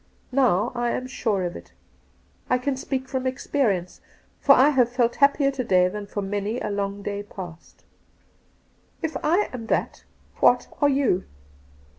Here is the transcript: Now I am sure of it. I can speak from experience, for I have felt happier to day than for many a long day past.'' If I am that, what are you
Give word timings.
Now 0.31 0.71
I 0.73 0.89
am 0.89 1.05
sure 1.05 1.43
of 1.43 1.55
it. 1.55 1.73
I 2.49 2.57
can 2.57 2.75
speak 2.75 3.07
from 3.07 3.27
experience, 3.27 4.01
for 4.39 4.53
I 4.55 4.69
have 4.69 4.89
felt 4.89 5.17
happier 5.17 5.51
to 5.51 5.63
day 5.63 5.87
than 5.89 6.07
for 6.07 6.23
many 6.23 6.59
a 6.59 6.71
long 6.71 7.03
day 7.03 7.21
past.'' 7.21 7.83
If 9.03 9.15
I 9.23 9.51
am 9.53 9.67
that, 9.67 10.03
what 10.39 10.67
are 10.81 10.89
you 10.89 11.25